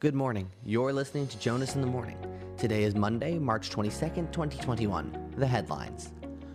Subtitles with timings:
[0.00, 0.50] Good morning.
[0.64, 2.16] You're listening to Jonas in the Morning.
[2.56, 5.34] Today is Monday, March 22nd, 2021.
[5.36, 6.14] The headlines.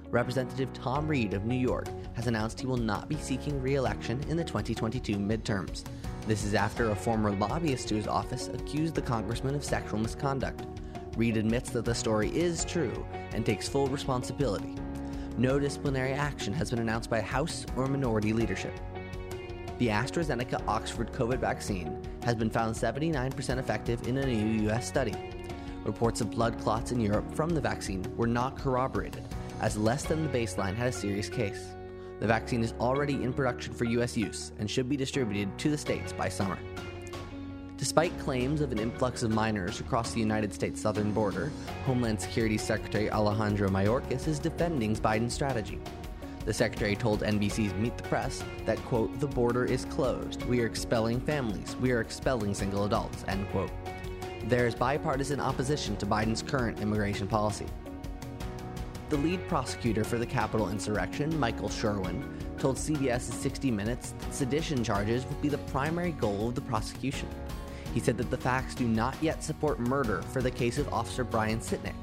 [0.09, 4.19] Representative Tom Reed of New York has announced he will not be seeking re election
[4.29, 5.83] in the 2022 midterms.
[6.25, 10.65] This is after a former lobbyist to his office accused the congressman of sexual misconduct.
[11.15, 14.73] Reed admits that the story is true and takes full responsibility.
[15.37, 18.73] No disciplinary action has been announced by House or minority leadership.
[19.77, 25.13] The AstraZeneca Oxford COVID vaccine has been found 79% effective in a new US study.
[25.83, 29.27] Reports of blood clots in Europe from the vaccine were not corroborated,
[29.59, 31.75] as less than the baseline had a serious case.
[32.21, 35.77] The vaccine is already in production for US use and should be distributed to the
[35.77, 36.57] states by summer.
[37.75, 41.51] Despite claims of an influx of minors across the United States southern border,
[41.85, 45.79] Homeland Security Secretary Alejandro Mayorkas is defending Biden's strategy.
[46.45, 50.43] The secretary told NBC's Meet the Press that, quote, the border is closed.
[50.45, 51.75] We are expelling families.
[51.77, 53.71] We are expelling single adults, end quote.
[54.43, 57.65] There is bipartisan opposition to Biden's current immigration policy.
[59.09, 62.23] The lead prosecutor for the Capitol insurrection, Michael Sherwin,
[62.59, 67.27] told CBS's 60 Minutes that sedition charges would be the primary goal of the prosecution.
[67.95, 71.23] He said that the facts do not yet support murder for the case of Officer
[71.23, 71.95] Brian Sicknick,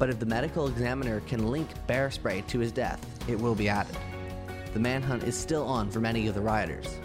[0.00, 2.98] but if the medical examiner can link bear spray to his death,
[3.28, 3.94] it will be added.
[4.72, 6.98] The manhunt is still on for many of the rioters.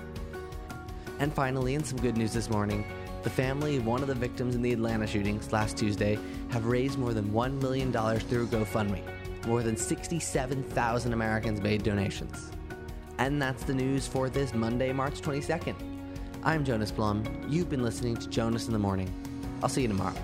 [1.20, 2.86] And finally, in some good news this morning,
[3.24, 6.18] the family of one of the victims in the Atlanta shootings last Tuesday
[6.52, 9.02] have raised more than $1 million through GoFundMe.
[9.46, 12.50] More than 67,000 Americans made donations.
[13.18, 15.76] And that's the news for this Monday, March 22nd.
[16.44, 17.26] I'm Jonas Blum.
[17.50, 19.12] You've been listening to Jonas in the Morning.
[19.62, 20.16] I'll see you tomorrow.